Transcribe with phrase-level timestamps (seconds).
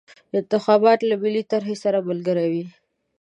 [0.39, 2.65] انتخابات له ملي طرحې سره ملګري وي.